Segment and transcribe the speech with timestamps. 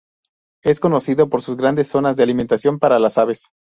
[0.63, 3.51] Es conocido por sus grandes zonas de alimentación para las aves.